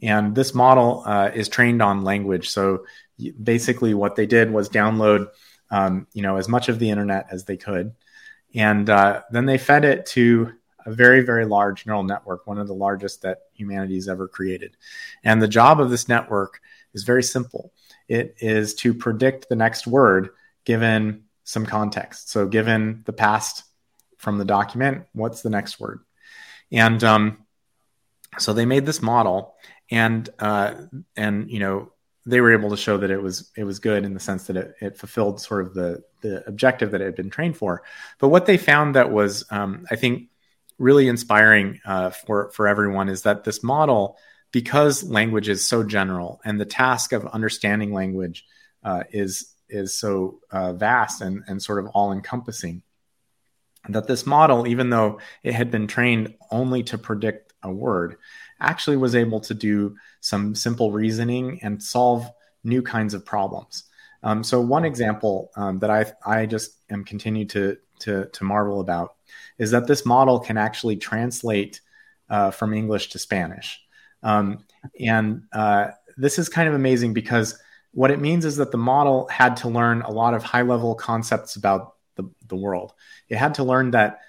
[0.00, 2.48] and this model uh, is trained on language.
[2.48, 2.86] So
[3.42, 5.28] basically, what they did was download
[5.70, 7.94] um, you know as much of the internet as they could,
[8.54, 10.54] and uh, then they fed it to
[10.86, 14.74] a very, very large neural network, one of the largest that humanity's ever created.
[15.22, 16.60] And the job of this network
[16.94, 17.72] is very simple
[18.08, 20.30] it is to predict the next word
[20.64, 22.30] given some context.
[22.30, 23.64] So, given the past
[24.16, 26.00] from the document, what's the next word?
[26.72, 27.44] And um,
[28.38, 29.54] so they made this model,
[29.90, 30.74] and uh,
[31.16, 31.92] and you know
[32.26, 34.56] they were able to show that it was it was good in the sense that
[34.56, 37.82] it, it fulfilled sort of the the objective that it had been trained for.
[38.18, 40.28] But what they found that was um, I think
[40.78, 44.16] really inspiring uh, for for everyone is that this model
[44.50, 48.44] because language is so general and the task of understanding language
[48.82, 52.82] uh, is is so uh, vast and, and sort of all encompassing
[53.88, 58.16] that this model, even though it had been trained only to predict a word,
[58.60, 62.30] actually was able to do some simple reasoning and solve
[62.64, 63.84] new kinds of problems.
[64.22, 68.80] Um, so one example um, that I I just am continue to to to marvel
[68.80, 69.14] about
[69.58, 71.80] is that this model can actually translate
[72.28, 73.80] uh, from English to Spanish,
[74.22, 74.64] um,
[75.00, 77.58] and uh, this is kind of amazing because
[77.92, 80.94] what it means is that the model had to learn a lot of high level
[80.94, 82.92] concepts about the, the world.
[83.28, 84.20] It had to learn that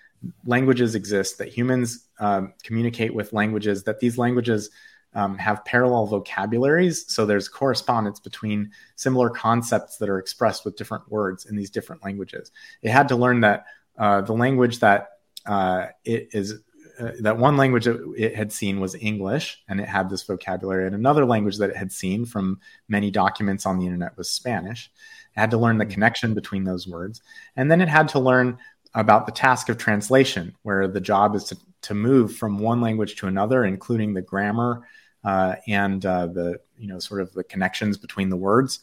[0.45, 4.69] languages exist, that humans um, communicate with languages, that these languages
[5.13, 7.11] um, have parallel vocabularies.
[7.11, 12.03] So there's correspondence between similar concepts that are expressed with different words in these different
[12.03, 12.51] languages.
[12.81, 13.65] It had to learn that
[13.97, 15.09] uh, the language that
[15.45, 16.59] uh, it is
[16.99, 20.93] uh, that one language it had seen was English, and it had this vocabulary, and
[20.93, 24.91] another language that it had seen from many documents on the internet was Spanish.
[25.35, 25.91] It had to learn the hmm.
[25.91, 27.21] connection between those words,
[27.55, 28.57] and then it had to learn
[28.93, 33.15] about the task of translation, where the job is to, to move from one language
[33.17, 34.87] to another, including the grammar
[35.23, 38.79] uh, and uh, the you know sort of the connections between the words,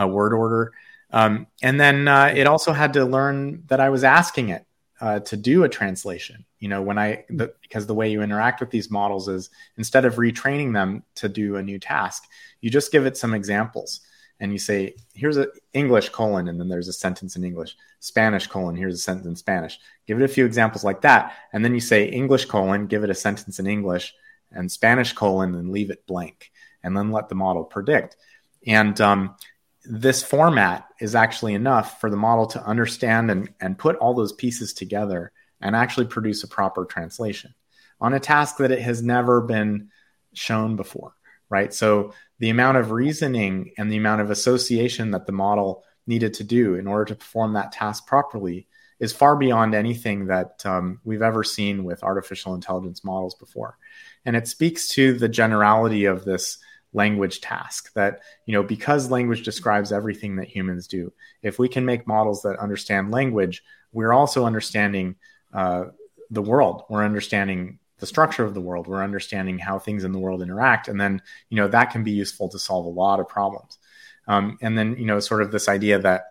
[0.00, 0.72] uh, word order,
[1.10, 4.64] um, and then uh, it also had to learn that I was asking it
[5.00, 6.44] uh, to do a translation.
[6.58, 10.04] You know, when I the, because the way you interact with these models is instead
[10.04, 12.24] of retraining them to do a new task,
[12.60, 14.00] you just give it some examples
[14.44, 18.46] and you say, here's an English colon, and then there's a sentence in English, Spanish
[18.46, 19.80] colon, here's a sentence in Spanish.
[20.06, 21.32] Give it a few examples like that.
[21.54, 24.14] And then you say English colon, give it a sentence in English,
[24.52, 26.52] and Spanish colon, and leave it blank,
[26.82, 28.18] and then let the model predict.
[28.66, 29.34] And um,
[29.82, 34.32] this format is actually enough for the model to understand and, and put all those
[34.32, 37.54] pieces together and actually produce a proper translation
[37.98, 39.88] on a task that it has never been
[40.34, 41.14] shown before,
[41.48, 41.72] right?
[41.72, 42.12] So
[42.44, 46.74] the amount of reasoning and the amount of association that the model needed to do
[46.74, 48.68] in order to perform that task properly
[49.00, 53.78] is far beyond anything that um, we've ever seen with artificial intelligence models before.
[54.26, 56.58] And it speaks to the generality of this
[56.92, 61.86] language task that, you know, because language describes everything that humans do, if we can
[61.86, 65.16] make models that understand language, we're also understanding
[65.54, 65.84] uh,
[66.28, 66.82] the world.
[66.90, 68.86] We're understanding the structure of the world.
[68.86, 70.88] We're understanding how things in the world interact.
[70.88, 73.78] And then, you know, that can be useful to solve a lot of problems.
[74.26, 76.24] Um, and then, you know, sort of this idea that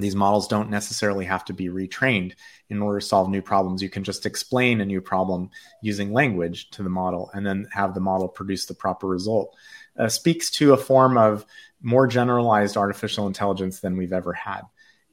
[0.00, 2.32] these models don't necessarily have to be retrained
[2.70, 3.82] in order to solve new problems.
[3.82, 5.50] You can just explain a new problem
[5.82, 9.54] using language to the model and then have the model produce the proper result.
[9.98, 11.44] Uh, speaks to a form of
[11.82, 14.62] more generalized artificial intelligence than we've ever had.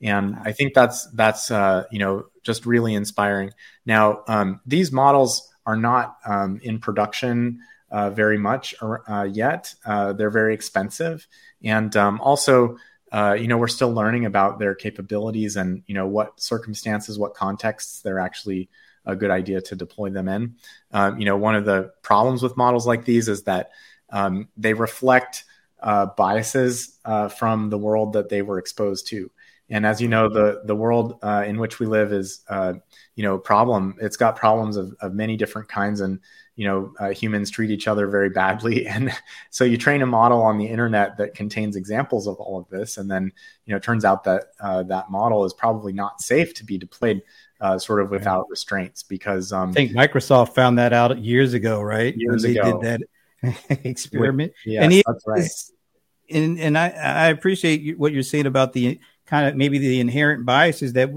[0.02, 3.52] And I think that's that's uh, you know just really inspiring.
[3.86, 7.60] Now um, these models are not um, in production
[7.92, 9.74] uh, very much uh, yet.
[9.86, 11.28] Uh, they're very expensive,
[11.64, 12.78] and um, also
[13.12, 17.34] uh, you know, we're still learning about their capabilities and, you know, what circumstances, what
[17.34, 18.70] contexts they're actually
[19.06, 20.56] a good idea to deploy them in.
[20.92, 23.72] Um, you know, one of the problems with models like these is that
[24.12, 25.46] um, they reflect
[25.82, 29.32] uh, biases uh, from the world that they were exposed to.
[29.70, 32.74] And as you know, the the world uh, in which we live is, uh,
[33.16, 33.96] you know, problem.
[34.02, 36.20] It's got problems of, of many different kinds, and
[36.56, 38.86] you know uh, humans treat each other very badly.
[38.88, 39.14] And
[39.50, 42.98] so you train a model on the internet that contains examples of all of this.
[42.98, 43.32] And then
[43.66, 46.78] you know it turns out that uh, that model is probably not safe to be
[46.78, 47.22] deployed
[47.62, 48.52] uh, sort of without yeah.
[48.52, 52.16] restraints because um, i think microsoft found that out years ago right?
[52.16, 53.08] Years when ago they did
[53.42, 54.54] that experiment.
[54.66, 55.50] With, yes, and he, that's right.
[56.30, 59.00] and and I, I appreciate what you're saying about the
[59.30, 61.10] kind of maybe the inherent biases that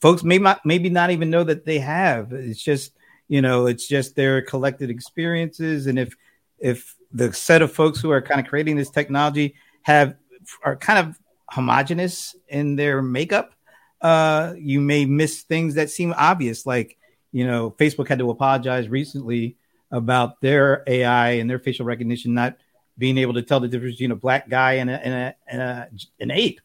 [0.00, 2.32] folks may not maybe not even know that they have.
[2.32, 2.92] It's just
[3.28, 5.86] you know it's just their collected experiences.
[5.86, 6.14] And if
[6.58, 10.16] if the set of folks who are kind of creating this technology have
[10.64, 11.18] are kind of
[11.50, 13.54] homogenous in their makeup
[14.00, 16.66] uh you may miss things that seem obvious.
[16.66, 16.98] Like
[17.32, 19.56] you know facebook had to apologize recently
[19.90, 22.56] about their ai and their facial recognition not
[22.98, 25.60] being able to tell the difference between a black guy and, a, and, a, and
[25.60, 25.88] a,
[26.18, 26.60] an ape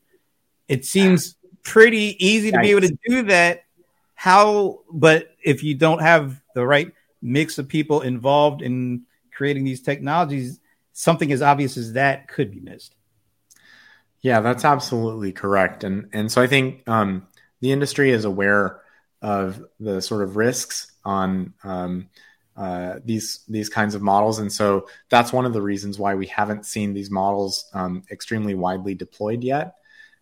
[0.72, 3.64] it seems pretty easy to be able to do that.
[4.16, 6.92] How but if you don't have the right
[7.22, 9.04] mix of people involved in
[9.36, 10.60] creating these technologies
[10.94, 12.96] something as obvious as that could be missed.
[14.22, 15.84] Yeah that's absolutely correct.
[15.84, 17.28] And and so i think um,
[17.60, 18.82] the industry is aware
[19.22, 22.10] of the sort of risks on um,
[22.58, 26.28] uh, these these kinds of models, and so that's one of the reasons why we
[26.28, 29.76] haven't seen these models um, extremely widely deployed yet,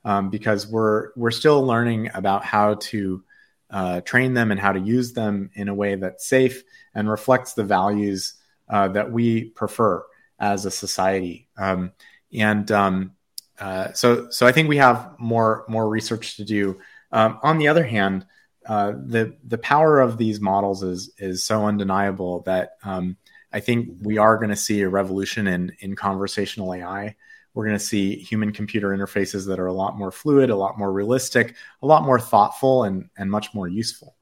[0.10, 3.24] um, because we're we're still learning about how to
[3.70, 6.64] uh, train them and how to use them in a way that's safe
[6.96, 8.34] and reflects the values
[8.70, 10.04] uh, that we prefer
[10.40, 11.48] as a society.
[11.58, 11.92] Um,
[12.34, 13.12] and um,
[13.60, 16.80] uh, so, so I think we have more more research to do.
[17.12, 18.26] Um, on the other hand,
[18.66, 23.16] uh, the the power of these models is is so undeniable that um,
[23.54, 27.16] I think we are going to see a revolution in in conversational AI.
[27.54, 30.78] We're going to see human computer interfaces that are a lot more fluid, a lot
[30.78, 34.16] more realistic, a lot more thoughtful, and and much more useful.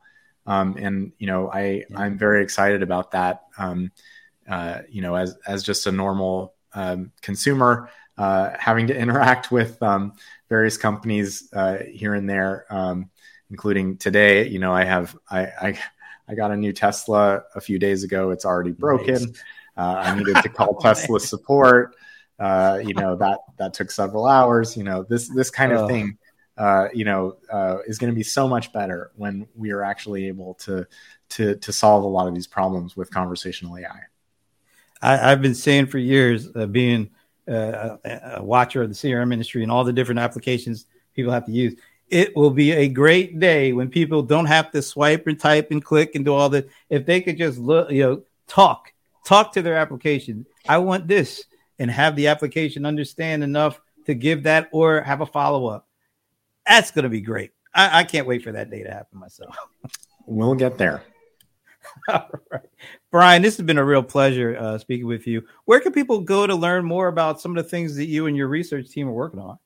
[0.46, 2.00] Um, and you know, I yeah.
[2.00, 3.44] I'm very excited about that.
[3.58, 3.92] Um,
[4.50, 9.82] uh, you know, as as just a normal um, consumer, uh, having to interact with
[9.84, 10.14] um,
[10.50, 13.10] various companies uh, here and there, um,
[13.50, 14.48] including today.
[14.48, 15.80] You know, I have I, I,
[16.28, 18.32] I got a new Tesla a few days ago.
[18.32, 19.14] It's already broken.
[19.14, 19.44] Nice.
[19.76, 21.96] Uh, I needed to call Tesla support.
[22.40, 24.78] Uh, you know that that took several hours.
[24.78, 25.88] You know this this kind of oh.
[25.88, 26.18] thing.
[26.58, 30.28] Uh, you know, uh, is going to be so much better when we are actually
[30.28, 30.88] able to
[31.30, 34.02] to to solve a lot of these problems with conversational AI.
[35.02, 37.12] I, have been saying for years, uh, being
[37.48, 41.52] uh, a watcher of the CRM industry and all the different applications people have to
[41.52, 41.76] use,
[42.10, 45.84] it will be a great day when people don't have to swipe and type and
[45.84, 46.70] click and do all that.
[46.90, 48.94] If they could just look, you know, talk,
[49.26, 50.46] talk to their application.
[50.68, 51.44] I want this,
[51.80, 55.88] and have the application understand enough to give that or have a follow up.
[56.66, 57.52] That's going to be great.
[57.74, 59.56] I, I can't wait for that day to happen myself.
[60.26, 61.04] we'll get there.
[62.10, 62.62] All right.
[63.12, 65.44] Bryan, this has been a real pleasure uh, speaking with you.
[65.66, 68.36] Where can people go to learn more about some of the things that you and
[68.36, 69.58] your research team are working on?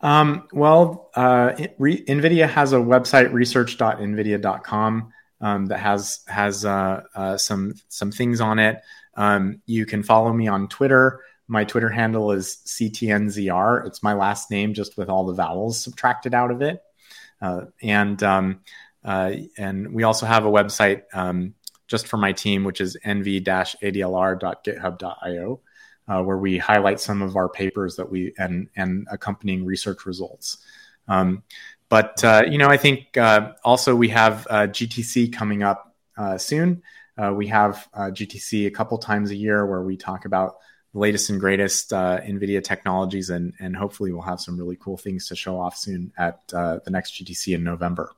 [0.00, 7.36] Um, well, uh, Re- NVIDIA has a website, research.nvidia.com, um, that has has uh, uh,
[7.36, 8.80] some some things on it.
[9.14, 11.20] Um, you can follow me on Twitter.
[11.48, 13.86] My Twitter handle is CTNZR.
[13.86, 16.82] It's my last name, just with all the vowels subtracted out of it.
[17.40, 18.60] Uh, and um,
[19.04, 21.54] uh, and we also have a website um,
[21.88, 25.60] just for my team, which is nv-adlr.github.io,
[26.08, 30.58] uh, where we highlight some of our papers that we and and accompanying research results.
[31.08, 31.42] Um,
[31.88, 35.94] but uh, you know, I think uh, also we have uh, GTC coming up
[37.18, 40.56] uh, we have GTC a couple times a year where we talk about
[40.92, 45.28] the latest and greatest NVIDIA technologies, and and hopefully we'll have some really cool things
[45.28, 48.14] to show off soon at the next GTC in November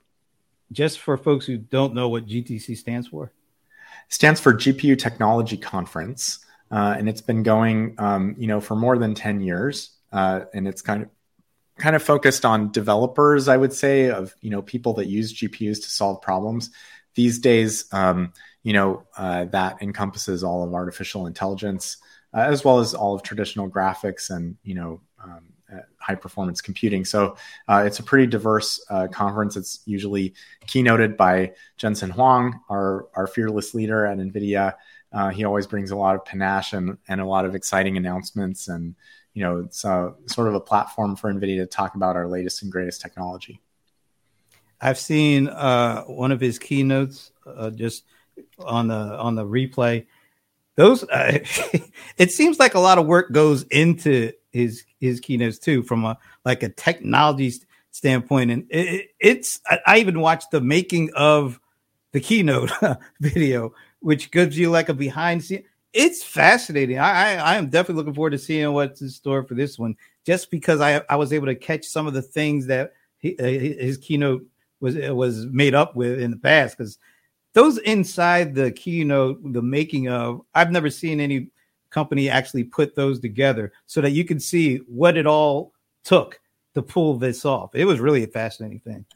[0.72, 3.26] just for folks who don't know what GTC stands for?
[3.26, 8.74] It stands for GPU Technology Conference, uh, and it's been going, um, you know, for
[8.74, 11.08] more than ten years, uh, and it's kind of
[11.78, 15.82] kind of focused on developers, I would say, of you know people that use GPUs
[15.82, 16.70] to solve problems.
[17.14, 18.32] These days, um,
[18.64, 21.98] you know, uh, that encompasses all of artificial intelligence,
[22.34, 25.54] uh, as well as all of traditional graphics and you know um,
[26.04, 27.04] high performance computing.
[27.04, 27.36] So
[27.68, 29.56] uh, it's a pretty diverse uh, conference.
[29.56, 30.34] It's usually
[30.66, 34.74] keynoted by Jensen Huang, our, our fearless leader at NVIDIA.
[35.12, 38.68] Uh, he always brings a lot of panache and, and a lot of exciting announcements.
[38.68, 38.94] And,
[39.32, 42.62] you know, it's a, sort of a platform for NVIDIA to talk about our latest
[42.62, 43.60] and greatest technology.
[44.80, 48.04] I've seen uh, one of his keynotes uh, just
[48.58, 50.06] on the on the replay.
[50.76, 51.38] Those uh,
[52.18, 56.18] it seems like a lot of work goes into his his keynotes too from a
[56.44, 57.52] like a technology
[57.90, 58.50] standpoint.
[58.50, 61.60] And it, it's I, I, even watched the making of
[62.12, 62.70] the keynote
[63.20, 63.72] video
[64.04, 65.64] which gives you like a behind scene.
[65.94, 66.98] It's fascinating.
[66.98, 69.96] I, I, I am definitely looking forward to seeing what's in store for this one.
[70.26, 73.44] Just because i i was able to catch some of the things that he, uh,
[73.44, 74.44] his keynote
[74.80, 76.98] was was made up with in the past because
[77.54, 81.48] those inside the keynote the making of i've never seen any
[81.94, 86.40] company actually put those together so that you can see what it all took
[86.74, 87.70] to pull this off.
[87.74, 89.06] It was really a fascinating thing.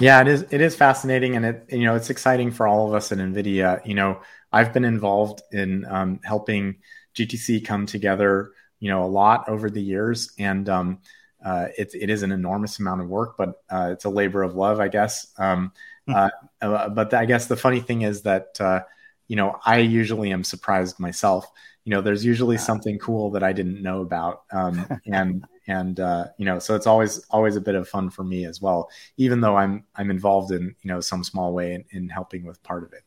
[0.00, 0.44] Yeah, it is.
[0.50, 3.86] It is fascinating, and it you know it's exciting for all of us at Nvidia.
[3.86, 6.76] You know, I've been involved in um, helping
[7.14, 8.52] GTC come together.
[8.80, 10.98] You know, a lot over the years, and um,
[11.44, 14.56] uh, it, it is an enormous amount of work, but uh, it's a labor of
[14.56, 15.26] love, I guess.
[15.38, 15.72] Um.
[16.14, 16.30] uh,
[16.60, 18.80] uh, but I guess the funny thing is that uh,
[19.28, 21.50] you know I usually am surprised myself.
[21.84, 26.26] You know there's usually something cool that i didn't know about um, and and uh,
[26.38, 29.40] you know so it's always always a bit of fun for me as well even
[29.40, 32.84] though i'm i'm involved in you know some small way in, in helping with part
[32.84, 33.02] of it.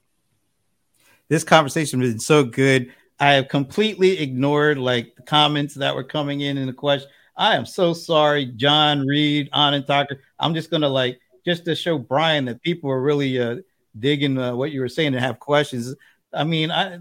[1.29, 2.93] This conversation has been so good.
[3.17, 7.09] I have completely ignored like the comments that were coming in in the question.
[7.37, 11.97] I am so sorry john reed anand tucker i'm just gonna like just to show
[11.97, 13.57] Bryan that people are really uh,
[13.99, 15.95] digging uh, what you were saying and have questions
[16.33, 16.99] i mean i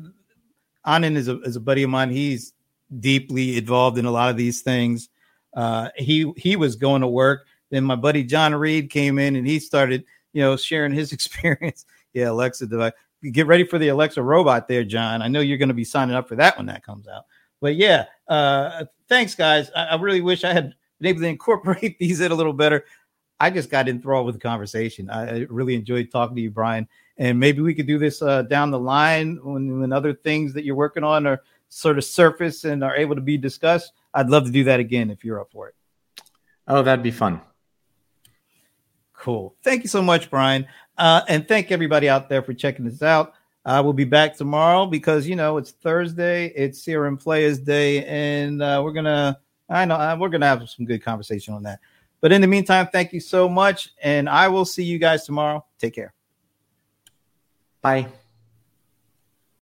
[0.86, 2.10] Anand is a, is a buddy of mine.
[2.10, 2.52] He's
[3.00, 5.08] deeply involved in a lot of these things.
[5.54, 7.46] Uh, he he was going to work.
[7.70, 11.86] Then my buddy John Reed came in and he started, you know, sharing his experience.
[12.12, 12.92] yeah, Alexa device.
[13.32, 15.22] get ready for the Alexa robot there, John.
[15.22, 17.24] I know you're going to be signing up for that when that comes out.
[17.60, 19.70] But yeah, uh, thanks, guys.
[19.74, 22.84] I, I really wish I had been able to incorporate these in a little better.
[23.44, 25.10] I just got enthralled with the conversation.
[25.10, 26.88] I, really enjoyed talking to you, Bryan.
[27.18, 30.64] And maybe we could do this uh, down the line when, when other things that
[30.64, 33.92] you're working on are sort of surface and are able to be discussed.
[34.14, 35.74] I'd love to do that again if you're up for it.
[36.66, 37.42] Oh, that'd be fun.
[39.12, 39.54] Cool.
[39.62, 40.66] Thank you so much, Bryan.
[40.96, 43.34] Uh, and thank everybody out there for checking this out.
[43.66, 48.62] I will be back tomorrow because you know it's Thursday, it's CRM Players Day, and
[48.62, 49.38] uh, we're gonna
[49.68, 51.80] I know uh, we're gonna have some good conversation on that.
[52.24, 55.62] But in the meantime, thank you so much, and I will see you guys tomorrow.
[55.78, 56.14] Take care.
[57.82, 58.06] Bye.